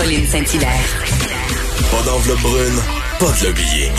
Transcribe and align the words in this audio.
Caroline 0.00 0.26
Saint-Hilaire. 0.26 1.04
Pas 1.90 2.02
d'enveloppe 2.06 2.40
brune, 2.40 2.80
pas 3.18 3.32
de 3.38 3.48
lobbying. 3.48 3.92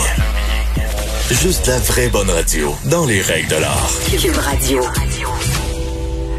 Juste 1.30 1.68
la 1.68 1.78
vraie 1.78 2.08
bonne 2.08 2.28
radio, 2.28 2.74
dans 2.86 3.06
les 3.06 3.20
règles 3.20 3.48
de 3.48 3.56
l'art. 3.56 3.90
Cube 4.20 4.36
Radio. 4.36 4.82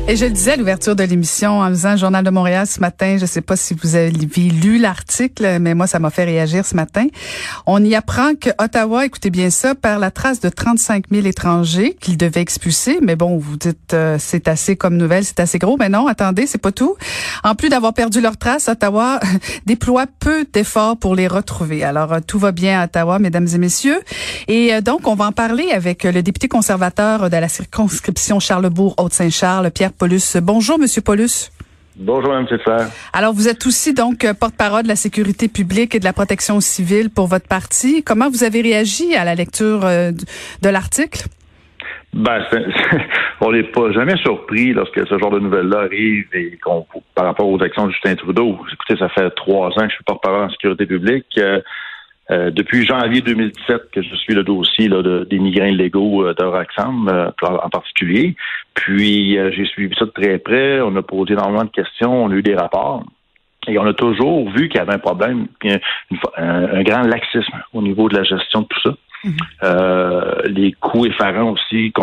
Et 0.05 0.17
je 0.17 0.25
le 0.25 0.31
disais 0.31 0.51
à 0.51 0.55
l'ouverture 0.57 0.97
de 0.97 1.03
l'émission 1.03 1.61
en 1.61 1.69
faisant 1.69 1.91
le 1.91 1.97
Journal 1.97 2.25
de 2.25 2.29
Montréal 2.29 2.67
ce 2.67 2.81
matin, 2.81 3.15
je 3.17 3.25
sais 3.25 3.39
pas 3.39 3.55
si 3.55 3.73
vous 3.73 3.95
avez 3.95 4.11
lu 4.11 4.77
l'article, 4.77 5.59
mais 5.61 5.75
moi, 5.75 5.87
ça 5.87 5.97
m'a 5.99 6.09
fait 6.09 6.25
réagir 6.25 6.65
ce 6.65 6.75
matin. 6.75 7.07
On 7.65 7.81
y 7.81 7.95
apprend 7.95 8.35
que 8.35 8.49
Ottawa, 8.59 9.05
écoutez 9.05 9.29
bien 9.29 9.49
ça, 9.49 9.75
perd 9.75 10.01
la 10.01 10.11
trace 10.11 10.41
de 10.41 10.49
35 10.49 11.05
000 11.09 11.25
étrangers 11.25 11.95
qu'il 12.01 12.17
devait 12.17 12.41
expulser. 12.41 12.99
Mais 13.01 13.15
bon, 13.15 13.37
vous 13.37 13.55
dites, 13.55 13.93
euh, 13.93 14.17
c'est 14.19 14.49
assez 14.49 14.75
comme 14.75 14.97
nouvelle, 14.97 15.23
c'est 15.23 15.39
assez 15.39 15.57
gros. 15.57 15.77
Mais 15.77 15.87
non, 15.87 16.07
attendez, 16.07 16.47
c'est 16.47 16.57
pas 16.57 16.73
tout. 16.73 16.97
En 17.45 17.55
plus 17.55 17.69
d'avoir 17.69 17.93
perdu 17.93 18.19
leur 18.19 18.35
trace, 18.35 18.67
Ottawa 18.67 19.21
déploie 19.65 20.05
peu 20.19 20.45
d'efforts 20.51 20.97
pour 20.97 21.15
les 21.15 21.27
retrouver. 21.27 21.85
Alors, 21.85 22.11
euh, 22.11 22.19
tout 22.19 22.39
va 22.39 22.51
bien 22.51 22.81
à 22.81 22.85
Ottawa, 22.85 23.19
mesdames 23.19 23.47
et 23.47 23.57
messieurs. 23.57 24.01
Et 24.49 24.73
euh, 24.73 24.81
donc, 24.81 25.07
on 25.07 25.15
va 25.15 25.27
en 25.27 25.31
parler 25.31 25.71
avec 25.71 26.03
le 26.03 26.21
député 26.21 26.49
conservateur 26.49 27.29
de 27.29 27.37
la 27.37 27.47
circonscription 27.47 28.41
Charlebourg-Haute-Saint-Charles, 28.41 29.71
Pierre 29.71 29.92
Paulus. 29.93 30.37
Bonjour, 30.41 30.79
Monsieur 30.79 31.01
Paulus. 31.01 31.51
Bonjour, 31.95 32.31
Mme 32.31 32.47
Stéphane. 32.47 32.89
Alors, 33.13 33.33
vous 33.33 33.47
êtes 33.47 33.65
aussi 33.67 33.93
donc 33.93 34.25
porte-parole 34.39 34.83
de 34.83 34.87
la 34.87 34.95
sécurité 34.95 35.47
publique 35.47 35.93
et 35.93 35.99
de 35.99 36.05
la 36.05 36.13
protection 36.13 36.59
civile 36.59 37.09
pour 37.11 37.27
votre 37.27 37.47
parti. 37.47 38.03
Comment 38.03 38.29
vous 38.29 38.43
avez 38.43 38.61
réagi 38.61 39.15
à 39.15 39.23
la 39.25 39.35
lecture 39.35 39.85
euh, 39.85 40.11
de 40.11 40.69
l'article? 40.69 41.27
Ben, 42.13 42.43
on 43.41 43.51
n'est 43.51 43.63
pas 43.63 43.91
jamais 43.91 44.17
surpris 44.17 44.73
lorsque 44.73 45.07
ce 45.07 45.17
genre 45.17 45.31
de 45.31 45.39
nouvelles-là 45.39 45.81
arrive 45.81 46.27
et 46.33 46.57
qu'on, 46.63 46.85
par 47.15 47.25
rapport 47.25 47.47
aux 47.47 47.61
actions 47.61 47.87
de 47.87 47.91
Justin 47.91 48.15
Trudeau. 48.15 48.57
Écoutez, 48.71 48.97
ça 48.97 49.09
fait 49.09 49.29
trois 49.31 49.69
ans 49.69 49.83
que 49.83 49.89
je 49.89 49.95
suis 49.95 50.03
porte-parole 50.03 50.45
en 50.45 50.49
sécurité 50.49 50.85
publique. 50.85 51.25
Euh, 51.37 51.59
euh, 52.33 52.51
depuis 52.51 52.85
janvier 52.85 53.21
2017 53.21 53.91
que 53.91 54.01
je 54.01 54.15
suis 54.15 54.33
le 54.33 54.43
dossier 54.43 54.87
là, 54.87 55.01
de, 55.01 55.27
des 55.29 55.39
migrants 55.39 55.65
illégaux 55.65 56.25
euh, 56.25 56.33
euh, 56.39 57.31
en 57.39 57.69
particulier. 57.69 58.35
Puis 58.73 59.37
j'ai 59.51 59.65
suivi 59.65 59.95
ça 59.97 60.05
de 60.05 60.11
très 60.11 60.39
près. 60.39 60.81
On 60.81 60.95
a 60.95 61.01
posé 61.01 61.33
énormément 61.33 61.65
de 61.65 61.69
questions, 61.69 62.25
on 62.25 62.31
a 62.31 62.33
eu 62.33 62.41
des 62.41 62.55
rapports. 62.55 63.03
Et 63.67 63.77
on 63.77 63.85
a 63.85 63.93
toujours 63.93 64.49
vu 64.49 64.67
qu'il 64.67 64.77
y 64.77 64.81
avait 64.81 64.95
un 64.95 64.99
problème, 64.99 65.47
un, 66.35 66.83
grand 66.83 67.03
laxisme 67.03 67.63
au 67.71 67.81
niveau 67.81 68.09
de 68.09 68.17
la 68.17 68.23
gestion 68.23 68.61
de 68.61 68.67
tout 68.67 68.81
ça. 68.81 68.95
Mm-hmm. 69.23 70.47
les 70.49 70.73
coûts 70.73 71.05
effarants 71.05 71.51
aussi 71.51 71.93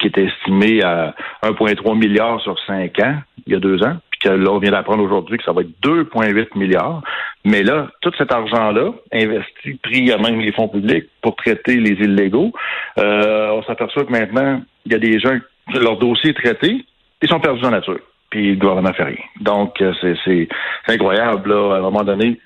qui 0.00 0.06
étaient 0.06 0.24
estimés 0.24 0.82
à 0.82 1.14
1,3 1.42 1.98
milliard 1.98 2.40
sur 2.40 2.58
cinq 2.66 2.98
ans, 3.00 3.16
il 3.46 3.52
y 3.52 3.56
a 3.56 3.60
deux 3.60 3.82
ans 3.82 3.98
que 4.22 4.28
là, 4.28 4.50
on 4.50 4.58
vient 4.58 4.70
d'apprendre 4.70 5.02
aujourd'hui 5.02 5.38
que 5.38 5.44
ça 5.44 5.52
va 5.52 5.62
être 5.62 5.72
2,8 5.82 6.58
milliards. 6.58 7.02
Mais 7.44 7.62
là, 7.62 7.88
tout 8.00 8.12
cet 8.16 8.32
argent-là, 8.32 8.92
investi, 9.12 9.74
pris 9.82 10.12
à 10.12 10.18
même 10.18 10.40
les 10.40 10.52
fonds 10.52 10.68
publics 10.68 11.06
pour 11.20 11.36
traiter 11.36 11.76
les 11.76 11.92
illégaux, 11.92 12.52
euh, 12.98 13.50
on 13.50 13.62
s'aperçoit 13.64 14.04
que 14.04 14.12
maintenant, 14.12 14.62
il 14.86 14.92
y 14.92 14.94
a 14.94 14.98
des 14.98 15.18
gens, 15.18 15.36
leur 15.74 15.98
dossier 15.98 16.30
est 16.30 16.34
traité, 16.34 16.84
ils 17.20 17.28
sont 17.28 17.40
perdus 17.40 17.60
dans 17.62 17.70
la 17.70 17.78
nature. 17.78 18.00
Puis 18.30 18.50
le 18.50 18.56
gouvernement 18.56 18.92
fait 18.92 19.04
rien. 19.04 19.24
Donc, 19.40 19.80
euh, 19.80 19.92
c'est 20.24 20.48
incroyable, 20.88 21.50
là, 21.50 21.74
à 21.74 21.78
un 21.78 21.82
moment 21.82 22.04
donné 22.04 22.38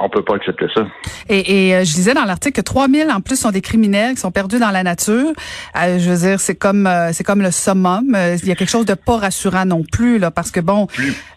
on 0.00 0.08
peut 0.08 0.22
pas 0.22 0.34
accepter 0.34 0.66
ça. 0.74 0.82
Et, 1.28 1.68
et 1.68 1.74
euh, 1.74 1.84
je 1.84 1.92
disais 1.94 2.14
dans 2.14 2.24
l'article 2.24 2.56
que 2.56 2.60
3000 2.60 3.10
en 3.10 3.20
plus 3.20 3.36
sont 3.36 3.50
des 3.50 3.60
criminels 3.60 4.14
qui 4.14 4.20
sont 4.20 4.30
perdus 4.30 4.58
dans 4.58 4.70
la 4.70 4.82
nature. 4.82 5.32
Euh, 5.76 5.98
je 5.98 6.10
veux 6.10 6.28
dire, 6.28 6.40
c'est 6.40 6.54
comme 6.54 6.86
euh, 6.86 7.10
c'est 7.12 7.24
comme 7.24 7.42
le 7.42 7.50
summum. 7.50 8.16
Il 8.42 8.48
y 8.48 8.52
a 8.52 8.54
quelque 8.54 8.70
chose 8.70 8.86
de 8.86 8.94
pas 8.94 9.16
rassurant 9.16 9.64
non 9.64 9.84
plus 9.90 10.18
là, 10.18 10.30
parce 10.30 10.50
que 10.50 10.60
bon, 10.60 10.86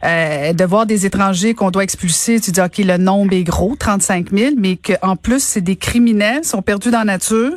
de 0.04 0.66
voir 0.66 0.86
des 0.86 1.06
étrangers 1.06 1.54
qu'on 1.54 1.72
doit 1.72 1.84
expulser, 1.84 2.40
tu 2.40 2.52
dis 2.52 2.62
ok 2.62 2.78
le 2.80 2.98
nombre 2.98 3.34
est 3.34 3.44
gros, 3.44 3.76
35 3.78 4.32
000, 4.32 4.52
mais 4.58 4.78
qu'en 4.78 5.16
plus 5.16 5.44
c'est 5.44 5.62
des 5.62 5.76
criminels 5.76 6.44
sont 6.44 6.62
perdus 6.62 6.92
dans 6.92 7.00
la 7.00 7.06
nature 7.06 7.52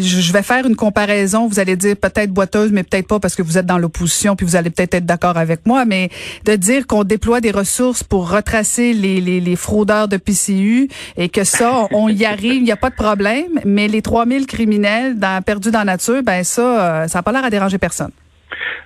je 0.00 0.32
vais 0.32 0.42
faire 0.42 0.66
une 0.66 0.76
comparaison. 0.76 1.46
Vous 1.46 1.58
allez 1.58 1.76
dire 1.76 1.96
peut-être 1.96 2.30
boiteuse, 2.30 2.70
mais 2.72 2.82
peut-être 2.82 3.06
pas 3.06 3.20
parce 3.20 3.34
que 3.34 3.42
vous 3.42 3.58
êtes 3.58 3.66
dans 3.66 3.78
l'opposition, 3.78 4.36
puis 4.36 4.46
vous 4.46 4.56
allez 4.56 4.70
peut-être 4.70 4.94
être, 4.94 5.06
d'accord 5.06 5.36
avec 5.36 5.66
moi. 5.66 5.84
Mais 5.84 6.10
de 6.44 6.56
dire 6.56 6.86
qu'on 6.86 7.04
déploie 7.04 7.40
des 7.40 7.50
ressources 7.50 8.02
pour 8.02 8.30
retracer 8.30 8.92
les, 8.92 9.20
les, 9.20 9.40
les, 9.40 9.56
fraudeurs 9.56 10.03
de 10.08 10.16
PCU 10.16 10.88
et 11.16 11.28
que 11.28 11.44
ça, 11.44 11.86
on 11.92 12.08
y 12.08 12.24
arrive, 12.24 12.54
il 12.54 12.64
n'y 12.64 12.72
a 12.72 12.76
pas 12.76 12.90
de 12.90 12.94
problème. 12.94 13.60
Mais 13.64 13.88
les 13.88 14.02
3000 14.02 14.46
criminels 14.46 15.16
perdus 15.46 15.70
dans 15.70 15.80
la 15.80 15.84
nature, 15.84 16.22
ben 16.22 16.44
ça, 16.44 17.02
euh, 17.02 17.08
ça 17.08 17.18
n'a 17.18 17.22
pas 17.22 17.32
l'air 17.32 17.44
à 17.44 17.50
déranger 17.50 17.78
personne. 17.78 18.10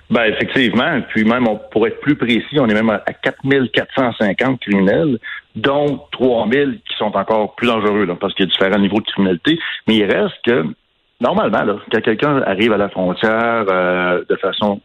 Ben 0.09 0.23
effectivement, 0.23 1.01
puis 1.09 1.23
même 1.23 1.47
on, 1.47 1.59
pour 1.71 1.85
être 1.85 1.99
plus 1.99 2.15
précis, 2.15 2.59
on 2.59 2.67
est 2.67 2.73
même 2.73 2.89
à 2.89 3.13
4450 3.13 4.59
criminels, 4.59 5.19
dont 5.55 6.01
3000 6.11 6.79
qui 6.87 6.95
sont 6.97 7.15
encore 7.15 7.55
plus 7.55 7.67
dangereux 7.67 8.07
parce 8.19 8.33
qu'il 8.33 8.45
y 8.45 8.49
a 8.49 8.51
différents 8.51 8.79
niveaux 8.79 9.01
de 9.01 9.05
criminalité. 9.05 9.59
Mais 9.87 9.97
il 9.97 10.05
reste 10.05 10.35
que 10.45 10.65
normalement, 11.21 11.79
quand 11.91 12.01
quelqu'un 12.01 12.41
arrive 12.41 12.73
à 12.73 12.77
la 12.77 12.89
frontière 12.89 13.65
euh, 13.69 14.23
de 14.27 14.35
façon 14.37 14.81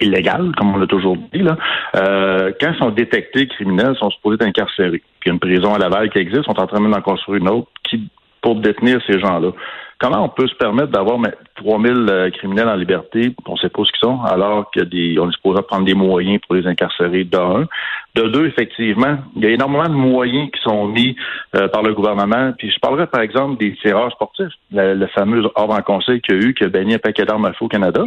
illégale, 0.00 0.52
comme 0.56 0.74
on 0.74 0.78
l'a 0.78 0.86
toujours 0.86 1.16
dit, 1.32 1.40
là, 1.40 1.56
euh, 1.96 2.52
quand 2.60 2.72
ils 2.72 2.78
sont 2.78 2.90
détectés 2.90 3.46
criminels, 3.46 3.96
sont 3.96 4.10
supposés 4.10 4.36
être 4.36 4.46
incarcérés. 4.46 5.02
Puis 5.20 5.26
il 5.26 5.28
y 5.28 5.30
a 5.30 5.34
une 5.34 5.40
prison 5.40 5.74
à 5.74 5.78
Laval 5.78 6.10
qui 6.10 6.18
existe, 6.18 6.48
on 6.48 6.54
est 6.54 6.60
en 6.60 6.66
train 6.66 6.80
d'en 6.80 7.00
construire 7.02 7.40
une 7.40 7.48
autre 7.48 7.68
qui 7.84 8.08
pour 8.42 8.56
détenir 8.56 9.00
ces 9.06 9.18
gens-là. 9.18 9.50
Comment 9.98 10.24
on 10.24 10.28
peut 10.30 10.48
se 10.48 10.54
permettre 10.54 10.92
d'avoir 10.92 11.18
3000 11.56 11.92
euh, 12.08 12.30
criminels 12.30 12.68
en 12.68 12.74
liberté, 12.74 13.34
on 13.46 13.52
ne 13.52 13.58
sait 13.58 13.68
pas 13.68 13.84
ce 13.84 13.92
qu'ils 13.92 14.00
sont, 14.00 14.22
alors 14.22 14.70
qu'on 14.70 14.80
est 14.80 15.32
supposé 15.32 15.62
prendre 15.62 15.84
des 15.84 15.94
moyens 15.94 16.40
pour 16.46 16.54
les 16.54 16.66
incarcérer, 16.66 17.24
d'un. 17.24 17.66
De 18.14 18.22
deux, 18.22 18.46
effectivement, 18.46 19.18
il 19.36 19.42
y 19.42 19.46
a 19.46 19.50
énormément 19.50 19.88
de 19.88 19.94
moyens 19.94 20.50
qui 20.52 20.62
sont 20.62 20.86
mis 20.86 21.16
euh, 21.54 21.68
par 21.68 21.82
le 21.82 21.92
gouvernement. 21.92 22.52
Puis 22.56 22.70
je 22.70 22.78
parlerai, 22.80 23.08
par 23.08 23.20
exemple, 23.20 23.58
des 23.58 23.74
tireurs 23.74 24.10
sportifs, 24.12 24.52
le, 24.72 25.06
fameux 25.08 25.44
ordre 25.54 25.74
en 25.74 25.82
conseil 25.82 26.22
qu'il 26.22 26.34
y 26.34 26.38
a 26.38 26.48
eu, 26.48 26.54
qui 26.54 26.64
a 26.64 26.68
baigné 26.68 26.94
un 26.94 26.98
paquet 26.98 27.26
d'armes 27.26 27.44
à 27.44 27.52
feu 27.52 27.66
au 27.66 27.68
Canada. 27.68 28.02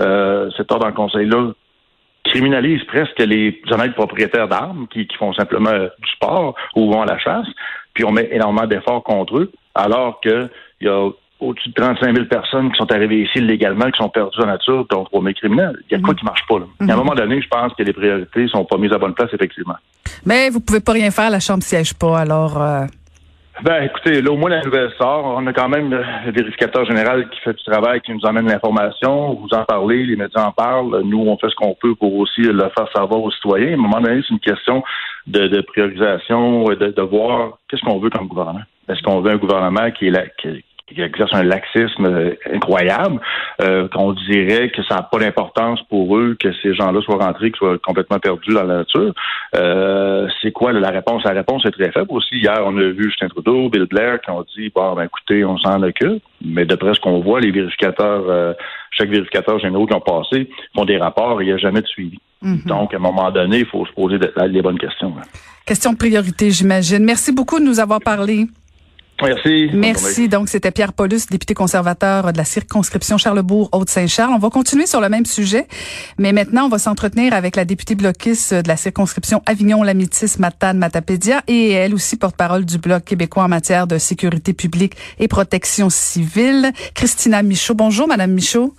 Euh, 0.00 0.50
cet 0.56 0.70
ordre 0.70 0.86
en 0.86 0.92
conseil-là 0.92 1.52
criminalise 2.24 2.84
presque 2.84 3.18
les 3.18 3.60
honnêtes 3.70 3.94
propriétaires 3.94 4.48
d'armes 4.48 4.86
qui, 4.92 5.06
qui, 5.06 5.16
font 5.16 5.32
simplement 5.32 5.72
du 5.72 6.10
sport 6.14 6.54
ou 6.76 6.92
vont 6.92 7.02
à 7.02 7.06
la 7.06 7.18
chasse, 7.18 7.46
puis 7.94 8.04
on 8.04 8.12
met 8.12 8.28
énormément 8.30 8.66
d'efforts 8.66 9.02
contre 9.02 9.38
eux, 9.38 9.52
alors 9.74 10.20
qu'il 10.20 10.50
y 10.82 10.88
a 10.88 11.08
au-dessus 11.40 11.68
de 11.68 11.74
35 11.74 12.14
000 12.14 12.26
personnes 12.26 12.70
qui 12.72 12.78
sont 12.78 12.90
arrivées 12.92 13.22
ici 13.22 13.38
illégalement, 13.38 13.90
qui 13.90 13.98
sont 13.98 14.08
perdues 14.08 14.40
en 14.42 14.46
nature, 14.46 14.86
dont 14.90 15.04
trois 15.04 15.22
criminels. 15.32 15.76
Il 15.88 15.96
y 15.96 15.96
a 15.96 16.00
quoi 16.00 16.12
mhm. 16.12 16.18
qui 16.18 16.24
marche 16.24 16.46
pas, 16.48 16.58
là. 16.58 16.66
À 16.80 16.92
un 16.92 16.96
moment 16.96 17.14
donné, 17.14 17.40
je 17.40 17.48
pense 17.48 17.72
que 17.74 17.82
les 17.82 17.92
priorités 17.92 18.48
sont 18.48 18.64
pas 18.64 18.76
mises 18.76 18.92
à 18.92 18.98
bonne 18.98 19.14
place, 19.14 19.30
effectivement. 19.32 19.76
Mais 20.26 20.50
vous 20.50 20.60
pouvez 20.60 20.80
pas 20.80 20.92
rien 20.92 21.10
faire, 21.10 21.30
la 21.30 21.40
Chambre 21.40 21.62
siège 21.62 21.94
pas, 21.94 22.18
alors... 22.18 22.60
Euh... 22.60 22.86
Ben, 23.62 23.82
écoutez, 23.82 24.22
là, 24.22 24.30
au 24.30 24.36
moins, 24.36 24.50
la 24.50 24.62
nouvelle 24.62 24.92
sort. 24.96 25.34
On 25.36 25.46
a 25.48 25.52
quand 25.52 25.68
même 25.68 25.90
le 25.90 26.30
vérificateur 26.30 26.84
général 26.84 27.28
qui 27.28 27.40
fait 27.40 27.54
du 27.54 27.64
travail, 27.64 28.00
qui 28.00 28.12
nous 28.12 28.24
emmène 28.24 28.46
l'information. 28.46 29.34
Vous 29.34 29.48
en 29.52 29.64
parlez, 29.64 30.04
les 30.04 30.14
médias 30.14 30.46
en 30.46 30.52
parlent. 30.52 31.02
Nous, 31.04 31.18
on 31.18 31.36
fait 31.38 31.48
ce 31.48 31.56
qu'on 31.56 31.74
peut 31.74 31.96
pour 31.96 32.14
aussi 32.14 32.42
le 32.42 32.70
faire 32.76 32.88
savoir 32.94 33.20
aux 33.20 33.32
citoyens. 33.32 33.70
À 33.70 33.74
un 33.74 33.76
moment 33.76 34.00
donné, 34.00 34.22
c'est 34.22 34.32
une 34.32 34.40
question 34.40 34.84
de, 35.26 35.60
priorisation, 35.62 36.64
de, 36.66 36.74
de 36.74 37.02
voir 37.02 37.58
qu'est-ce 37.68 37.82
qu'on 37.82 37.98
veut 37.98 38.10
comme 38.10 38.28
gouvernement. 38.28 38.62
Est-ce 38.88 39.02
qu'on 39.02 39.20
veut 39.20 39.32
un 39.32 39.36
gouvernement 39.36 39.90
qui 39.90 40.06
est 40.06 40.10
là, 40.10 40.22
qui, 40.40 40.64
qui 40.88 41.00
exerce 41.00 41.32
un 41.34 41.42
laxisme 41.42 42.06
euh, 42.06 42.34
incroyable, 42.52 43.20
euh, 43.62 43.88
qu'on 43.88 44.12
dirait 44.12 44.70
que 44.70 44.82
ça 44.84 44.96
n'a 44.96 45.02
pas 45.02 45.18
d'importance 45.18 45.80
pour 45.88 46.16
eux 46.16 46.36
que 46.38 46.52
ces 46.62 46.74
gens-là 46.74 47.00
soient 47.02 47.24
rentrés, 47.24 47.50
qu'ils 47.50 47.58
soient 47.58 47.78
complètement 47.78 48.18
perdus 48.18 48.54
dans 48.54 48.64
la 48.64 48.78
nature. 48.78 49.12
Euh, 49.56 50.28
c'est 50.42 50.52
quoi 50.52 50.72
la 50.72 50.90
réponse? 50.90 51.24
La 51.24 51.32
réponse 51.32 51.64
est 51.66 51.70
très 51.70 51.90
faible 51.92 52.08
aussi. 52.10 52.36
Hier, 52.36 52.60
on 52.64 52.76
a 52.76 52.88
vu 52.90 53.04
Justin 53.04 53.28
Trudeau, 53.28 53.68
Bill 53.68 53.86
Blair 53.86 54.20
qui 54.20 54.30
ont 54.30 54.44
dit 54.56 54.70
bon 54.74 54.94
ben 54.94 55.04
écoutez, 55.04 55.44
on 55.44 55.58
s'en 55.58 55.82
occupe. 55.82 56.22
Mais 56.44 56.64
d'après 56.64 56.94
ce 56.94 57.00
qu'on 57.00 57.20
voit, 57.20 57.40
les 57.40 57.50
vérificateurs, 57.50 58.54
chaque 58.92 59.08
vérificateur 59.08 59.58
généraux 59.58 59.86
qui 59.86 59.94
ont 59.94 60.00
passé 60.00 60.48
font 60.74 60.84
des 60.84 60.98
rapports 60.98 61.40
et 61.40 61.44
il 61.44 61.48
n'y 61.48 61.52
a 61.52 61.58
jamais 61.58 61.82
de 61.82 61.86
suivi. 61.86 62.18
Mhm. 62.42 62.62
Donc, 62.66 62.94
à 62.94 62.96
un 62.96 63.00
moment 63.00 63.30
donné, 63.30 63.58
il 63.58 63.66
faut 63.66 63.84
se 63.84 63.92
poser 63.92 64.18
les 64.46 64.62
bonnes 64.62 64.78
questions. 64.78 65.12
Question 65.66 65.92
de 65.92 65.98
priorité, 65.98 66.50
j'imagine. 66.50 67.04
Merci 67.04 67.32
beaucoup 67.32 67.58
de 67.58 67.64
nous 67.64 67.80
avoir 67.80 68.00
parlé. 68.00 68.46
Merci. 69.22 69.70
Merci. 69.72 70.28
Donc, 70.28 70.48
c'était 70.48 70.70
Pierre 70.70 70.92
Paulus, 70.92 71.26
député 71.30 71.54
conservateur 71.54 72.32
de 72.32 72.38
la 72.38 72.44
circonscription 72.44 73.18
Charlebourg-Haute-Saint-Charles. 73.18 74.32
On 74.32 74.38
va 74.38 74.50
continuer 74.50 74.86
sur 74.86 75.00
le 75.00 75.08
même 75.08 75.26
sujet, 75.26 75.66
mais 76.18 76.32
maintenant, 76.32 76.66
on 76.66 76.68
va 76.68 76.78
s'entretenir 76.78 77.34
avec 77.34 77.56
la 77.56 77.64
députée 77.64 77.96
bloquiste 77.96 78.54
de 78.54 78.68
la 78.68 78.76
circonscription 78.76 79.42
Avignon-Lamitis-Matane-Matapédia 79.46 81.42
et 81.48 81.70
elle 81.70 81.94
aussi 81.94 82.16
porte-parole 82.16 82.64
du 82.64 82.78
Bloc 82.78 83.04
québécois 83.04 83.44
en 83.44 83.48
matière 83.48 83.86
de 83.86 83.98
sécurité 83.98 84.52
publique 84.52 84.94
et 85.18 85.26
protection 85.28 85.90
civile, 85.90 86.72
Christina 86.94 87.42
Michaud. 87.42 87.74
Bonjour, 87.74 88.06
Madame 88.06 88.32
Michaud. 88.32 88.74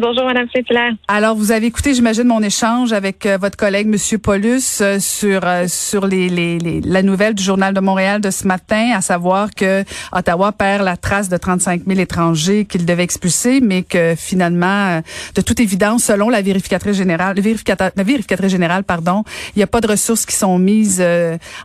Bonjour, 0.00 0.24
Madame 0.24 0.48
Saint-Hilaire. 0.52 0.92
Alors, 1.06 1.36
vous 1.36 1.52
avez 1.52 1.66
écouté, 1.66 1.94
j'imagine, 1.94 2.24
mon 2.24 2.42
échange 2.42 2.92
avec 2.92 3.26
euh, 3.26 3.38
votre 3.40 3.56
collègue, 3.56 3.86
Monsieur 3.86 4.18
Paulus, 4.18 4.80
euh, 4.80 4.98
sur 4.98 5.42
euh, 5.44 5.66
sur 5.68 6.08
la 6.08 7.02
nouvelle 7.02 7.34
du 7.34 7.42
Journal 7.42 7.72
de 7.72 7.78
Montréal 7.78 8.20
de 8.20 8.30
ce 8.30 8.44
matin, 8.46 8.90
à 8.94 9.00
savoir 9.00 9.54
que 9.54 9.84
Ottawa 10.12 10.50
perd 10.50 10.84
la 10.84 10.96
trace 10.96 11.28
de 11.28 11.36
35 11.36 11.82
000 11.86 12.00
étrangers 12.00 12.64
qu'il 12.64 12.84
devait 12.86 13.04
expulser, 13.04 13.60
mais 13.60 13.82
que 13.82 14.14
finalement, 14.16 15.00
de 15.34 15.40
toute 15.40 15.60
évidence, 15.60 16.04
selon 16.04 16.28
la 16.28 16.42
vérificatrice 16.42 16.96
générale, 16.96 17.36
la 17.36 18.02
vérificatrice 18.02 18.50
générale, 18.50 18.82
pardon, 18.82 19.22
il 19.54 19.60
n'y 19.60 19.62
a 19.62 19.68
pas 19.68 19.80
de 19.80 19.86
ressources 19.86 20.26
qui 20.26 20.34
sont 20.34 20.58
mises 20.58 21.04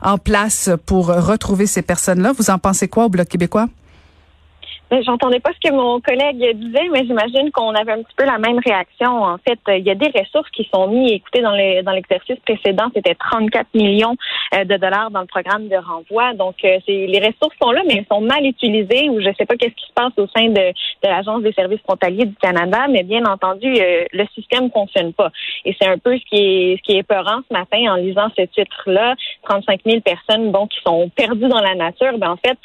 en 0.01 0.17
place 0.17 0.69
pour 0.85 1.07
retrouver 1.07 1.65
ces 1.65 1.81
personnes-là. 1.81 2.33
Vous 2.37 2.51
en 2.51 2.59
pensez 2.59 2.87
quoi 2.87 3.05
au 3.05 3.09
Bloc 3.09 3.27
québécois? 3.27 3.67
Ben, 4.89 5.03
j'entendais 5.03 5.39
pas 5.39 5.51
ce 5.53 5.69
que 5.69 5.73
mon 5.73 6.01
collègue 6.01 6.57
disait, 6.57 6.89
mais 6.91 7.05
j'imagine 7.05 7.51
qu'on 7.51 7.75
avait 7.75 7.91
un 7.91 8.01
petit 8.01 8.15
peu 8.17 8.25
la 8.25 8.39
même 8.39 8.57
réaction. 8.57 9.23
En 9.23 9.37
fait, 9.37 9.59
il 9.67 9.85
y 9.85 9.91
a 9.91 9.95
des 9.95 10.11
ressources 10.17 10.49
qui 10.49 10.67
sont 10.73 10.87
mises. 10.87 11.11
Écoutez, 11.11 11.41
dans 11.41 11.51
les 11.51 11.83
dans 11.83 11.91
l'exercice 11.91 12.39
précédent, 12.39 12.87
c'était 12.95 13.13
34 13.13 13.67
millions 13.75 14.15
euh, 14.55 14.63
de 14.63 14.77
dollars 14.77 15.11
dans 15.11 15.21
le 15.21 15.27
programme 15.27 15.67
de 15.67 15.75
renvoi. 15.75 16.33
Donc, 16.33 16.55
euh, 16.63 16.79
les 16.87 17.19
ressources 17.19 17.55
sont 17.61 17.71
là, 17.71 17.81
mais 17.85 17.97
elles 17.97 18.05
sont 18.11 18.21
mal 18.21 18.43
utilisées 18.43 19.09
ou 19.09 19.21
je 19.21 19.29
sais 19.37 19.45
pas 19.45 19.55
qu'est-ce 19.57 19.75
qui 19.75 19.87
se 19.87 19.93
passe 19.93 20.13
au 20.17 20.25
sein 20.35 20.47
de, 20.47 20.71
de 20.71 21.07
l'agence 21.07 21.43
des 21.43 21.53
services 21.53 21.81
frontaliers 21.81 22.25
du 22.25 22.35
Canada. 22.41 22.87
Mais 22.89 23.03
bien 23.03 23.23
entendu, 23.25 23.67
euh, 23.67 24.05
le 24.11 24.25
système 24.33 24.71
fonctionne 24.71 25.13
pas. 25.13 25.29
Et 25.65 25.75
c'est 25.79 25.87
un 25.87 25.99
peu 25.99 26.17
ce 26.17 26.25
qui 26.25 26.41
est 26.41 26.77
ce 26.77 26.81
qui 26.81 26.93
est 26.93 27.01
épeurant 27.01 27.41
ce 27.47 27.53
matin 27.53 27.93
en 27.93 27.95
lisant 27.95 28.29
ce 28.35 28.41
titre-là. 28.41 29.15
35 29.47 29.81
000 29.85 30.01
personnes, 30.01 30.51
bon, 30.51 30.65
qui 30.65 30.79
sont 30.83 31.09
perdues 31.15 31.47
dans 31.47 31.61
la 31.61 31.75
nature. 31.75 32.17
Ben 32.17 32.31
en 32.31 32.37
fait, 32.37 32.57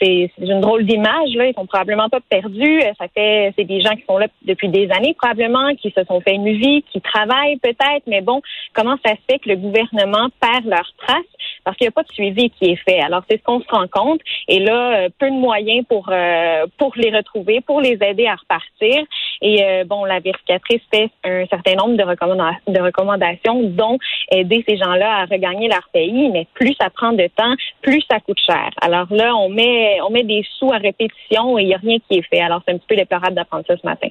c'est 0.00 0.30
une 0.38 0.60
drôle 0.60 0.84
d'image 0.84 1.34
là. 1.34 1.46
Ils 1.46 1.54
sont 1.54 1.66
probablement 1.66 2.08
pas 2.08 2.20
perdus. 2.20 2.80
Ça 2.98 3.06
fait, 3.14 3.52
c'est 3.56 3.64
des 3.64 3.80
gens 3.80 3.94
qui 3.94 4.04
sont 4.08 4.18
là 4.18 4.28
depuis 4.42 4.68
des 4.68 4.90
années 4.90 5.14
probablement, 5.14 5.74
qui 5.76 5.90
se 5.90 6.04
sont 6.04 6.20
fait 6.20 6.34
une 6.34 6.52
vie, 6.52 6.82
qui 6.92 7.00
travaillent 7.00 7.58
peut-être, 7.58 8.02
mais 8.06 8.20
bon, 8.20 8.40
comment 8.74 8.96
ça 9.04 9.12
se 9.12 9.20
fait 9.30 9.38
que 9.38 9.48
le 9.48 9.56
gouvernement 9.56 10.28
perd 10.40 10.64
leur 10.66 10.92
trace? 10.98 11.24
Parce 11.64 11.76
qu'il 11.76 11.84
n'y 11.84 11.88
a 11.88 11.92
pas 11.92 12.02
de 12.02 12.12
suivi 12.12 12.50
qui 12.50 12.70
est 12.70 12.76
fait. 12.76 13.00
Alors 13.00 13.22
c'est 13.28 13.38
ce 13.38 13.42
qu'on 13.42 13.60
se 13.60 13.68
rend 13.68 13.86
compte. 13.88 14.20
Et 14.48 14.58
là, 14.58 15.04
euh, 15.04 15.08
peu 15.18 15.28
de 15.28 15.34
moyens 15.34 15.84
pour 15.88 16.08
euh, 16.10 16.66
pour 16.78 16.92
les 16.96 17.14
retrouver, 17.14 17.60
pour 17.60 17.80
les 17.80 17.98
aider 18.00 18.26
à 18.26 18.36
repartir. 18.36 19.04
Et 19.42 19.62
euh, 19.62 19.84
bon, 19.84 20.04
la 20.04 20.20
vérificatrice 20.20 20.82
fait 20.92 21.10
un 21.24 21.46
certain 21.46 21.74
nombre 21.74 21.96
de, 21.96 22.80
recommandations, 22.80 23.62
dont 23.70 23.98
aider 24.30 24.64
ces 24.68 24.76
gens-là 24.76 25.22
à 25.22 25.24
regagner 25.24 25.68
leur 25.68 25.88
pays. 25.92 26.30
Mais 26.30 26.46
plus 26.54 26.74
ça 26.80 26.90
prend 26.90 27.12
de 27.12 27.28
temps, 27.36 27.54
plus 27.82 28.02
ça 28.10 28.20
coûte 28.20 28.38
cher. 28.44 28.70
Alors 28.80 29.06
là, 29.10 29.34
on 29.36 29.48
met 29.48 30.00
on 30.06 30.10
met 30.10 30.24
des 30.24 30.44
sous 30.58 30.72
à 30.72 30.78
répétition 30.78 31.58
et 31.58 31.62
il 31.62 31.68
n'y 31.68 31.74
a 31.74 31.78
rien 31.78 31.98
qui 32.08 32.18
est 32.18 32.28
fait. 32.28 32.40
Alors 32.40 32.62
c'est 32.66 32.74
un 32.74 32.78
petit 32.78 32.86
peu 32.88 32.96
déplorable 32.96 33.34
d'apprendre 33.34 33.64
ça 33.66 33.74
ce 33.76 33.86
matin. 33.86 34.08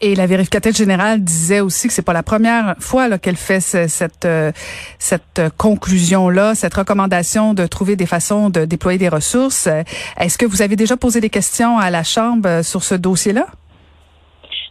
Et 0.00 0.14
la 0.14 0.26
vérificatrice 0.26 0.76
générale 0.76 1.22
disait 1.22 1.60
aussi 1.60 1.88
que 1.88 1.94
c'est 1.94 2.04
pas 2.04 2.12
la 2.12 2.22
première 2.22 2.76
fois 2.78 3.18
qu'elle 3.18 3.36
fait 3.36 3.60
cette 3.60 4.24
euh, 4.24 4.52
cette 4.98 5.42
conclusion 5.56 6.28
là, 6.28 6.54
cette 6.54 6.74
recommandation 6.74 7.54
de 7.54 7.66
trouver 7.66 7.96
des 7.96 8.06
façons 8.06 8.50
de 8.50 8.64
déployer 8.64 8.98
des 8.98 9.08
ressources. 9.08 9.68
Est-ce 10.18 10.38
que 10.38 10.46
vous 10.46 10.62
avez 10.62 10.76
déjà 10.76 10.96
posé 10.96 11.20
des 11.20 11.30
questions 11.30 11.78
à 11.78 11.90
la 11.90 12.02
Chambre 12.02 12.62
sur 12.62 12.82
ce 12.82 12.94
dossier-là? 12.94 13.46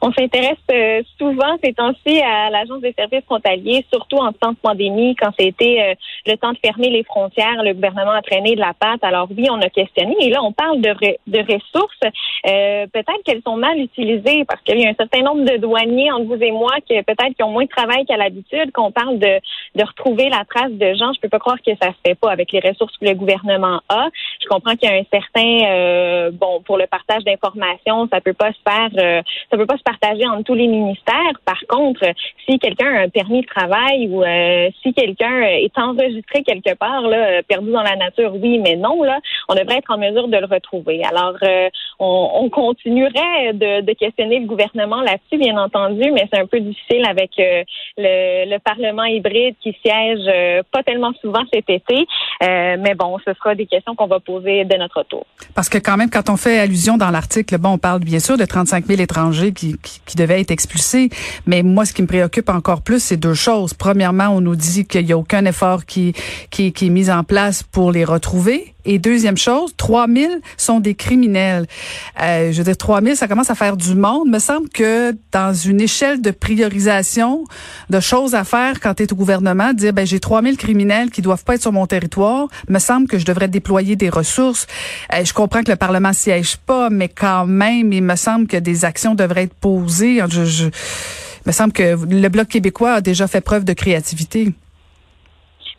On 0.02 0.12
s'intéresse 0.12 0.58
euh, 0.72 1.02
souvent 1.18 1.58
ces 1.64 1.74
temps-ci 1.74 2.22
à 2.22 2.50
l'Agence 2.50 2.82
des 2.82 2.94
services 2.94 3.26
frontaliers, 3.26 3.86
surtout 3.92 4.18
en 4.18 4.32
temps 4.32 4.52
de 4.52 4.58
pandémie, 4.58 5.16
quand 5.16 5.32
c'était 5.38 5.82
euh, 5.82 5.94
le 6.26 6.38
temps 6.38 6.52
de 6.52 6.60
fermer 6.64 6.90
les 6.90 7.04
frontières, 7.04 7.64
le 7.64 7.74
gouvernement 7.74 8.12
a 8.12 8.22
traîné 8.22 8.56
de 8.56 8.60
la 8.60 8.74
patte. 8.74 9.04
Alors 9.04 9.28
oui, 9.36 9.48
on 9.50 9.60
a 9.62 9.70
questionné. 9.70 10.16
Et 10.22 10.30
là, 10.30 10.44
on 10.44 10.52
parle 10.52 10.82
de, 10.82 10.94
de 11.28 11.40
ressources. 11.40 12.00
Euh, 12.48 12.86
peut-être 12.94 13.24
qu'elles 13.26 13.42
sont 13.42 13.58
mal 13.58 13.80
utilisées 13.80 14.46
parce 14.46 14.62
qu'il 14.62 14.80
y 14.80 14.86
a 14.86 14.90
un 14.90 14.94
certain 14.94 15.22
nombre 15.22 15.44
de 15.46 15.58
douaniers 15.58 16.12
entre 16.12 16.26
vous 16.26 16.42
et 16.42 16.52
moi 16.52 16.74
qui 16.88 17.02
peut-être 17.02 17.36
qui 17.36 17.44
ont 17.44 17.52
moins 17.52 17.66
de 17.66 17.70
travail 17.70 18.06
qu'à 18.06 18.18
l'habitude, 18.18 18.72
qu'on 18.74 18.92
parle 18.92 19.18
de, 19.18 19.40
de 19.76 19.84
retrouver 19.84 20.30
la 20.30 20.44
trace 20.46 20.72
de 20.72 20.94
gens. 20.94 21.12
Je 21.14 21.22
peux 21.22 21.30
pas 21.30 21.40
croire 21.40 21.58
que 21.66 21.72
ça 21.82 21.90
se 21.90 21.98
fait 22.06 22.16
pas 22.16 22.32
avec 22.32 22.52
les 22.52 22.60
ressources 22.60 22.96
que 22.98 23.06
le 23.06 23.16
gouvernement 23.16 23.82
a. 23.90 24.08
Je 24.42 24.48
comprends 24.48 24.76
qu'il 24.76 24.90
y 24.90 24.94
a 24.94 24.96
un 24.96 25.06
certain 25.12 26.30
bon 26.34 26.62
pour 26.62 26.78
le 26.78 26.88
partage 26.88 27.24
d'informations, 27.24 28.08
ça 28.12 28.22
peut 28.22 28.34
pas 28.34 28.52
se 28.52 28.60
faire, 28.68 29.24
ça 29.50 29.58
peut 29.58 29.66
pas 29.66 29.78
se 29.78 29.84
partagé 29.88 30.28
entre 30.28 30.44
tous 30.44 30.54
les 30.54 30.68
ministères. 30.68 31.40
Par 31.46 31.60
contre, 31.70 32.04
si 32.46 32.60
quelqu'un 32.60 32.94
a 32.94 33.00
un 33.04 33.10
permis 33.10 33.42
de 33.42 33.48
travail 33.48 34.10
ou 34.10 34.22
euh, 34.22 34.70
si 34.84 34.94
quelqu'un 34.94 35.42
est 35.44 35.78
enregistré 35.78 36.44
quelque 36.44 36.76
part, 36.76 37.04
là, 37.04 37.42
perdu 37.44 37.72
dans 37.72 37.84
la 37.84 37.96
nature, 37.96 38.34
oui, 38.36 38.60
mais 38.60 38.76
non, 38.76 39.02
là, 39.04 39.20
on 39.48 39.56
devrait 39.56 39.78
être 39.78 39.92
en 39.92 39.98
mesure 39.98 40.28
de 40.28 40.38
le 40.38 40.46
retrouver. 40.46 41.02
Alors, 41.06 41.38
euh, 41.42 41.70
on, 42.00 42.50
continuerait 42.50 43.54
de, 43.54 43.94
questionner 43.94 44.40
le 44.40 44.46
gouvernement 44.46 45.02
là-dessus, 45.02 45.38
bien 45.38 45.58
entendu, 45.58 46.12
mais 46.12 46.28
c'est 46.32 46.40
un 46.40 46.46
peu 46.46 46.60
difficile 46.60 47.06
avec 47.08 47.32
euh, 47.40 47.64
le, 47.98 48.58
Parlement 48.68 49.06
hybride 49.06 49.56
qui 49.62 49.78
siège 49.86 50.26
pas 50.72 50.84
tellement 50.84 51.14
souvent 51.22 51.44
cet 51.54 51.70
été. 51.70 52.06
mais 52.42 52.96
bon, 52.96 53.18
ce 53.26 53.34
sera 53.34 53.56
des 53.56 53.66
questions 53.66 53.96
qu'on 53.96 54.08
va 54.08 54.20
poser 54.20 54.66
de 54.66 54.76
notre 54.76 55.04
tour. 55.04 55.26
Parce 55.56 55.70
que 55.70 55.78
quand 55.78 55.96
même, 55.96 56.10
quand 56.10 56.30
on 56.30 56.38
fait 56.38 56.60
allusion 56.60 56.98
dans 56.98 57.12
l'article, 57.12 57.58
bon, 57.60 57.74
on 57.74 57.78
parle 57.78 58.00
bien 58.00 58.20
sûr 58.20 58.38
de 58.38 58.46
35 58.46 58.86
000 58.86 59.02
étrangers 59.02 59.54
qui, 59.54 59.77
qui, 59.82 60.16
devait 60.16 60.42
être 60.42 60.52
expulsé. 60.52 61.10
Mais 61.46 61.64
moi, 61.64 61.86
ce 61.86 61.94
qui 61.94 62.02
me 62.02 62.08
préoccupe 62.08 62.50
encore 62.50 62.82
plus, 62.82 63.02
c'est 63.02 63.18
deux 63.18 63.34
choses. 63.34 63.74
Premièrement, 63.74 64.30
on 64.30 64.42
nous 64.42 64.56
dit 64.56 64.86
qu'il 64.86 65.06
n'y 65.06 65.12
a 65.12 65.18
aucun 65.18 65.46
effort 65.46 65.86
qui, 65.86 66.14
qui, 66.50 66.74
qui 66.74 66.88
est 66.88 66.90
mis 66.90 67.10
en 67.10 67.24
place 67.24 67.64
pour 67.64 67.92
les 67.92 68.06
retrouver. 68.06 68.74
Et 68.88 69.00
deuxième 69.00 69.38
chose, 69.38 69.74
3000 69.76 70.40
sont 70.56 70.80
des 70.80 70.96
criminels. 70.96 71.68
Euh, 72.22 72.54
je 72.54 72.58
veux 72.58 72.64
dire, 72.64 72.78
3000, 72.78 73.18
ça 73.18 73.28
commence 73.28 73.50
à 73.50 73.56
faire 73.56 73.76
du 73.76 73.96
monde. 73.96 74.30
Me 74.30 74.40
semble 74.40 74.70
que 74.70 75.14
dans 75.34 75.54
une 75.54 75.82
échelle 75.82 76.22
de 76.22 76.32
priorisation 76.32 77.44
de 77.90 78.00
choses 78.00 78.34
à 78.34 78.46
faire 78.46 78.80
quand 78.80 78.94
tu 78.94 79.04
es 79.04 79.12
au 79.12 79.16
gouvernement, 79.18 79.74
dire, 79.74 79.92
ben, 79.92 80.08
j'ai 80.08 80.22
3000 80.22 80.56
criminels 80.56 81.12
qui 81.12 81.22
doivent 81.22 81.44
pas 81.44 81.56
être 81.56 81.62
sur 81.62 81.74
mon 81.74 81.86
territoire, 81.86 82.48
me 82.70 82.80
semble 82.80 83.08
que 83.08 83.20
je 83.20 83.26
devrais 83.26 83.50
déployer 83.50 83.98
des 83.98 84.10
ressources. 84.10 84.68
Euh, 85.14 85.26
je 85.26 85.34
comprends 85.34 85.64
que 85.64 85.72
le 85.72 85.78
Parlement 85.78 86.14
siège 86.14 86.56
pas, 86.56 86.90
mais 86.90 87.10
quand 87.10 87.46
même, 87.46 87.92
il 87.92 88.04
me 88.04 88.16
semble 88.16 88.48
que 88.48 88.56
des 88.56 88.86
actions 88.86 89.16
devraient 89.16 89.44
être 89.44 89.54
il 89.76 90.72
me 91.46 91.52
semble 91.52 91.74
que 91.74 91.96
le 92.06 92.28
Bloc 92.30 92.48
québécois 92.48 92.94
a 92.94 93.02
déjà 93.02 93.28
fait 93.28 93.42
preuve 93.42 93.66
de 93.66 93.74
créativité. 93.74 94.54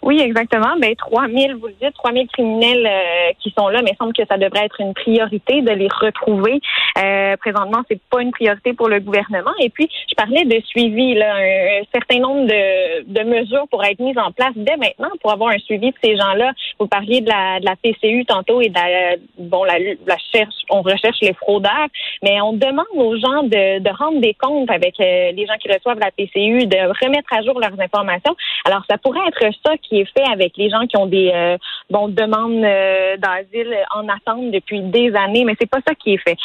Oui, 0.03 0.21
exactement. 0.21 0.77
Ben, 0.81 0.95
3000, 0.95 1.57
vous 1.57 1.67
le 1.67 1.75
dites, 1.83 1.95
3000 1.95 2.29
criminels 2.29 2.87
euh, 2.87 3.33
qui 3.41 3.53
sont 3.57 3.69
là, 3.69 3.83
mais 3.83 3.91
il 3.93 3.97
semble 3.97 4.13
que 4.13 4.25
ça 4.27 4.39
devrait 4.39 4.65
être 4.65 4.81
une 4.81 4.95
priorité 4.95 5.61
de 5.61 5.71
les 5.73 5.89
retrouver. 5.89 6.61
Euh, 6.99 7.37
présentement, 7.37 7.83
c'est 7.89 8.01
pas 8.11 8.23
une 8.23 8.33
priorité 8.33 8.73
pour 8.73 8.89
le 8.89 9.01
gouvernement. 9.01 9.53
Et 9.61 9.71
puis, 9.71 9.89
je 10.09 10.15
parlais 10.15 10.45
de 10.45 10.61
suivi, 10.67 11.15
là, 11.15 11.37
un, 11.37 11.83
certain 11.93 12.19
nombre 12.19 12.47
de, 12.47 13.05
de, 13.05 13.25
mesures 13.25 13.67
pour 13.71 13.85
être 13.85 14.01
mises 14.01 14.19
en 14.19 14.33
place 14.33 14.53
dès 14.57 14.77
maintenant 14.77 15.11
pour 15.21 15.33
avoir 15.33 15.51
un 15.51 15.59
suivi 15.59 15.91
de 15.91 15.97
ces 16.03 16.17
gens-là. 16.17 16.53
Vous 16.79 16.87
parliez 16.87 17.21
de 17.21 17.29
la, 17.29 17.61
de 17.61 17.67
la 17.67 17.77
PCU 17.77 18.25
tantôt 18.25 18.61
et 18.61 18.69
de 18.69 18.75
la, 18.75 19.17
bon, 19.39 19.65
la, 19.65 19.79
la 19.79 20.17
cherche, 20.33 20.55
on 20.71 20.83
recherche 20.83 21.19
les 21.23 21.35
fraudeurs, 21.35 21.89
mais 22.23 22.41
on 22.41 22.53
demande 22.53 22.87
aux 22.95 23.17
gens 23.17 23.43
de, 23.45 23.79
de 23.79 23.91
rendre 23.97 24.21
des 24.21 24.35
comptes 24.35 24.71
avec 24.71 24.99
euh, 25.01 25.33
les 25.33 25.47
gens 25.47 25.57
qui 25.61 25.71
reçoivent 25.73 26.01
la 26.01 26.11
PCU, 26.11 26.67
de 26.67 27.05
remettre 27.05 27.33
à 27.33 27.43
jour 27.43 27.61
leurs 27.61 27.79
informations. 27.81 28.35
Alors, 28.65 28.83
ça 28.91 28.99
pourrait 28.99 29.27
être 29.29 29.55
ça 29.65 29.77
qui 29.83 30.01
est 30.01 30.13
fait 30.13 30.29
avec 30.33 30.57
les 30.57 30.71
gens 30.71 30.87
qui 30.87 30.97
ont 30.97 31.07
des 31.07 31.31
euh, 31.33 31.57
bon 31.91 32.09
demandes 32.09 32.65
euh, 32.65 33.17
d'asile 33.17 33.77
en 33.95 34.09
attente 34.09 34.51
depuis 34.51 34.81
des 34.81 35.15
années, 35.15 35.45
mais 35.45 35.55
c'est 35.61 35.71
pas 35.71 35.81
ça 35.87 35.95
qui 35.95 36.15
est 36.15 36.19
fait. 36.19 36.37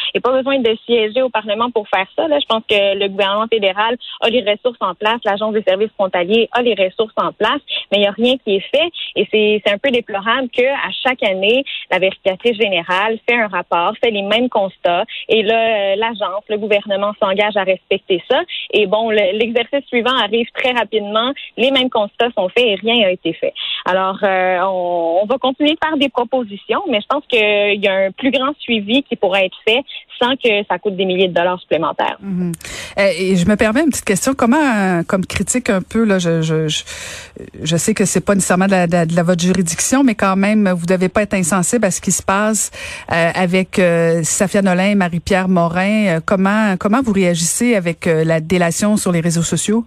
Besoin 0.44 0.60
de 0.60 0.78
siéger 0.86 1.22
au 1.22 1.30
Parlement 1.30 1.72
pour 1.72 1.88
faire 1.88 2.08
ça. 2.16 2.28
Là. 2.28 2.38
Je 2.40 2.46
pense 2.46 2.64
que 2.70 2.98
le 2.98 3.08
gouvernement 3.08 3.48
fédéral 3.48 3.98
a 4.22 4.30
les 4.30 4.42
ressources 4.42 4.78
en 4.82 4.94
place, 4.94 5.20
l'Agence 5.24 5.54
des 5.54 5.64
services 5.64 5.92
frontaliers 5.94 6.50
a 6.52 6.62
les 6.62 6.76
ressources 6.76 7.14
en 7.18 7.32
place, 7.32 7.62
mais 7.92 8.00
il 8.00 8.02
n'y 8.02 8.08
a 8.08 8.12
rien 8.12 8.36
qui 8.38 8.56
est 8.56 8.68
fait. 8.72 8.90
Et 9.16 9.28
c'est 9.32 9.72
un 9.72 9.78
peu 9.78 9.90
déplorable 9.92 10.50
qu'à 10.50 10.76
chaque 11.04 11.24
année, 11.24 11.64
la 11.92 12.00
vérificatrice 12.00 12.58
générale 12.58 13.20
fait 13.28 13.36
un 13.36 13.48
rapport, 13.48 13.94
fait 14.04 14.12
les 14.12 14.22
mêmes 14.22 14.50
constats, 14.50 15.06
et 15.30 15.44
là, 15.44 15.96
l'agence, 15.96 16.44
le 16.50 16.58
gouvernement 16.58 17.14
s'engage 17.22 17.56
à 17.56 17.64
respecter 17.64 18.22
ça. 18.30 18.42
Et 18.72 18.88
bon, 18.88 19.10
l'exercice 19.10 19.86
suivant 19.88 20.16
arrive 20.16 20.48
très 20.54 20.72
rapidement, 20.72 21.32
les 21.58 21.72
mêmes 21.72 21.90
constats 21.90 22.32
sont 22.38 22.50
faits 22.50 22.66
et 22.66 22.76
rien 22.76 23.06
n'a 23.06 23.12
été 23.12 23.34
fait. 23.34 23.54
Alors, 23.86 24.18
euh, 24.24 24.60
on, 24.64 25.26
va 25.26 25.38
continuer 25.38 25.72
de 25.72 25.80
faire 25.84 25.98
des 25.98 26.10
propositions, 26.10 26.84
mais 26.90 27.00
je 27.02 27.08
pense 27.08 27.24
qu'il 27.28 27.84
y 27.84 27.88
a 27.88 27.94
un 27.94 28.12
plus 28.12 28.32
grand 28.32 28.54
suivi 28.60 29.04
qui 29.04 29.16
pourrait 29.16 29.46
être 29.46 29.58
fait 29.68 29.84
sans 30.22 30.33
que 30.36 30.66
ça 30.70 30.80
coûte 30.80 30.96
des 30.96 31.06
milliers 31.06 31.28
de 31.28 31.34
dollars 31.34 31.60
supplémentaires. 31.60 32.18
Mhm. 32.22 32.52
Et 32.98 33.36
je 33.36 33.48
me 33.48 33.56
permets 33.56 33.82
une 33.82 33.90
petite 33.90 34.06
question. 34.06 34.34
Comment, 34.34 35.04
comme 35.08 35.26
critique 35.26 35.70
un 35.70 35.82
peu, 35.82 36.04
là, 36.04 36.20
je, 36.20 36.42
je, 36.42 36.68
je, 37.62 37.78
sais 37.78 37.94
que 37.94 38.06
c'est 38.06 38.24
pas 38.24 38.36
nécessairement 38.36 38.66
de 38.66 38.72
la, 38.72 38.88
de, 38.88 39.16
la, 39.16 39.24
votre 39.24 39.42
juridiction, 39.42 40.04
mais 40.04 40.16
quand 40.16 40.36
même, 40.36 40.70
vous 40.70 40.86
devez 40.86 41.10
pas 41.10 41.24
être 41.24 41.34
insensible 41.34 41.86
à 41.86 41.92
ce 41.92 42.02
qui 42.02 42.12
se 42.12 42.24
passe 42.24 42.72
euh, 43.12 43.32
avec 43.36 43.80
euh, 43.80 44.22
Safia 44.24 44.62
Nolin 44.62 44.92
et 44.92 44.96
Marie-Pierre 44.96 45.48
Morin. 45.48 46.20
comment, 46.26 46.76
comment 46.80 47.02
vous 47.02 47.14
réagissez 47.14 47.76
avec 47.76 48.06
la 48.06 48.40
délation 48.40 48.98
sur 48.98 49.12
les 49.12 49.22
réseaux 49.22 49.44
sociaux? 49.44 49.86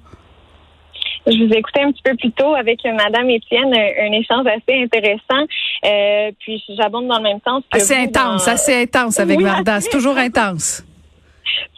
Je 1.27 1.45
vous 1.45 1.53
écoutais 1.53 1.83
un 1.83 1.91
petit 1.91 2.03
peu 2.05 2.15
plus 2.15 2.31
tôt 2.31 2.55
avec 2.55 2.85
Madame 2.85 3.29
Étienne, 3.31 3.75
un, 3.75 4.13
échange 4.13 4.47
assez 4.47 4.81
intéressant. 4.81 5.45
Euh, 5.85 6.31
puis 6.39 6.63
j'abonde 6.77 7.09
dans 7.09 7.19
le 7.19 7.23
même 7.23 7.41
sens 7.47 7.63
que 7.71 7.77
assez 7.77 7.97
intense, 7.97 8.49
assez 8.49 8.83
intense 8.83 9.21
avec 9.21 9.41
Varda. 9.41 9.81
C'est 9.81 9.91
toujours 9.91 10.17
intense. 10.17 10.85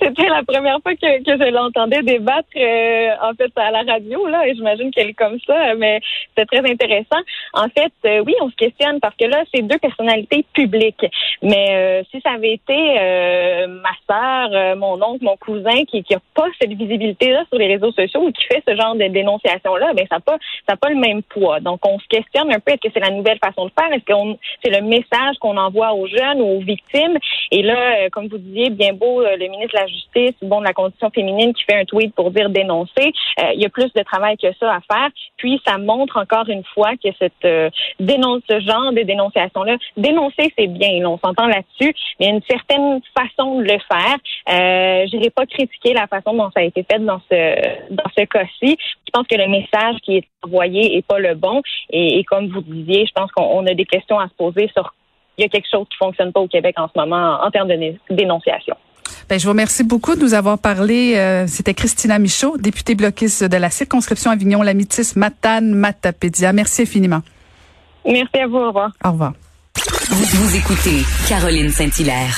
C'était 0.01 0.29
la 0.29 0.43
première 0.43 0.79
fois 0.83 0.95
que, 0.95 1.23
que 1.25 1.45
je 1.45 1.51
l'entendais 1.51 2.03
débattre 2.03 2.49
euh, 2.57 3.11
en 3.23 3.35
fait 3.35 3.51
à 3.57 3.71
la 3.71 3.83
radio 3.93 4.27
là 4.27 4.47
et 4.47 4.55
j'imagine 4.55 4.91
qu'elle 4.91 5.11
est 5.11 5.15
comme 5.15 5.39
ça 5.47 5.75
mais 5.77 6.01
c'est 6.37 6.47
très 6.47 6.59
intéressant. 6.59 7.21
En 7.53 7.69
fait, 7.69 7.93
euh, 8.07 8.23
oui, 8.25 8.35
on 8.41 8.51
se 8.51 8.57
questionne 8.57 9.01
parce 9.01 9.17
que 9.17 9.25
là 9.25 9.43
c'est 9.53 9.63
deux 9.63 9.79
personnalités 9.79 10.45
publiques. 10.53 11.05
Mais 11.43 11.67
euh, 11.71 12.03
si 12.11 12.21
ça 12.21 12.33
avait 12.33 12.53
été 12.53 12.75
ma 13.69 13.91
sœur, 14.09 14.77
mon 14.77 15.03
oncle, 15.03 15.25
mon 15.25 15.37
cousin 15.37 15.85
qui 15.85 16.03
qui 16.03 16.15
a 16.15 16.21
pas 16.35 16.47
cette 16.61 16.73
visibilité 16.73 17.31
là 17.31 17.45
sur 17.49 17.59
les 17.59 17.67
réseaux 17.67 17.93
sociaux 17.93 18.23
ou 18.23 18.33
qui 18.33 18.45
fait 18.47 18.63
ce 18.67 18.77
genre 18.77 18.95
de 18.95 19.07
dénonciation 19.09 19.77
là, 19.77 19.93
ben 19.95 20.07
ça 20.09 20.17
n'a 20.17 20.21
pas 20.21 20.39
ça 20.69 20.77
pas 20.77 20.91
le 20.91 20.97
même 20.97 21.23
poids. 21.23 21.61
Donc 21.61 21.81
on 21.87 21.99
se 21.99 22.07
questionne 22.09 22.53
un 22.53 22.61
peu 22.61 22.73
est-ce 22.73 22.89
que 22.89 22.93
c'est 22.93 23.01
la 23.01 23.11
nouvelle 23.11 23.39
façon 23.39 23.67
de 23.67 23.73
faire, 23.79 23.93
est-ce 23.93 24.05
que 24.05 24.39
c'est 24.63 24.71
le 24.71 24.83
message 24.87 25.37
qu'on 25.41 25.57
envoie 25.57 25.93
aux 25.93 26.07
jeunes 26.07 26.41
ou 26.41 26.59
aux 26.59 26.61
victimes? 26.61 27.19
Et 27.51 27.63
là 27.63 28.09
comme 28.11 28.29
vous 28.29 28.39
disiez 28.39 28.71
bien 28.71 28.93
beau 28.93 29.23
le 29.23 29.49
ministre 29.49 29.78
la 29.79 29.87
justice, 29.87 30.35
bon, 30.43 30.61
de 30.61 30.65
la 30.65 30.73
condition 30.73 31.11
féminine 31.11 31.53
qui 31.55 31.65
fait 31.65 31.77
un 31.81 31.85
tweet 31.85 32.15
pour 32.15 32.31
dire 32.31 32.51
dénoncer. 32.51 33.13
Euh, 33.41 33.53
il 33.55 33.61
y 33.61 33.67
a 33.67 33.69
plus 33.69 33.93
de 33.93 34.03
travail 34.03 34.37
que 34.37 34.49
ça 34.59 34.75
à 34.75 34.81
faire. 34.81 35.11
Puis 35.37 35.61
ça 35.67 35.79
montre 35.79 36.17
encore 36.17 36.49
une 36.49 36.65
fois 36.75 36.93
que 37.03 37.09
cette 37.19 37.33
euh, 37.45 37.71
dénonce, 38.01 38.43
ce 38.49 38.61
genre 38.61 38.93
de 38.93 39.03
dénonciation-là, 39.03 39.77
dénoncer 39.97 40.53
c'est 40.59 40.67
bien, 40.67 41.05
on 41.07 41.19
s'entend 41.19 41.47
là-dessus, 41.47 41.95
il 42.19 42.27
y 42.27 42.31
a 42.31 42.33
une 42.33 42.43
certaine 42.49 43.01
façon 43.17 43.59
de 43.59 43.65
le 43.65 43.79
faire. 43.79 44.17
Euh, 44.49 45.07
je 45.11 45.17
n'irai 45.17 45.31
pas 45.31 45.47
critiquer 45.47 45.95
la 45.95 46.07
façon 46.07 46.35
dont 46.35 46.51
ça 46.55 46.61
a 46.61 46.63
été 46.63 46.85
fait 46.91 46.99
dans 46.99 47.21
ce 47.31 47.95
dans 47.95 48.11
ce 48.17 48.25
cas-ci. 48.25 48.77
Je 48.81 49.11
pense 49.13 49.27
que 49.27 49.37
le 49.37 49.49
message 49.49 49.97
qui 50.03 50.17
est 50.19 50.29
envoyé 50.43 50.97
est 50.97 51.07
pas 51.07 51.19
le 51.19 51.35
bon. 51.35 51.63
Et, 51.91 52.19
et 52.19 52.25
comme 52.25 52.49
vous 52.49 52.61
disiez, 52.61 53.07
je 53.07 53.13
pense 53.13 53.31
qu'on 53.33 53.67
a 53.67 53.75
des 53.75 53.85
questions 53.85 54.19
à 54.19 54.29
se 54.29 54.35
poser 54.35 54.71
sur 54.75 54.93
il 55.39 55.43
y 55.43 55.45
a 55.45 55.49
quelque 55.49 55.69
chose 55.71 55.87
qui 55.89 55.97
fonctionne 55.97 56.33
pas 56.33 56.41
au 56.41 56.49
Québec 56.49 56.75
en 56.79 56.89
ce 56.89 56.99
moment 56.99 57.39
en 57.41 57.51
termes 57.51 57.69
de 57.69 57.95
dénonciation. 58.11 58.77
Ben, 59.29 59.39
je 59.39 59.45
vous 59.45 59.51
remercie 59.51 59.85
beaucoup 59.85 60.15
de 60.15 60.21
nous 60.21 60.35
avoir 60.35 60.59
parlé. 60.59 61.15
Euh, 61.17 61.47
c'était 61.47 61.75
Christina 61.75 62.19
Michaud, 62.19 62.57
députée 62.59 62.95
bloquiste 62.95 63.45
de 63.45 63.57
la 63.57 63.71
circonscription 63.71 64.31
Avignon-Lamitis, 64.31 65.13
Matane, 65.17 65.75
Matapédia. 65.75 66.53
Merci 66.53 66.83
infiniment. 66.83 67.23
Merci 68.07 68.39
à 68.39 68.47
vous. 68.47 68.57
Au 68.57 68.69
revoir. 68.69 68.91
Au 69.05 69.11
revoir. 69.13 69.33
Vous, 70.11 70.25
vous 70.25 70.57
écoutez 70.57 71.05
Caroline 71.29 71.71
Saint-Hilaire. 71.71 72.35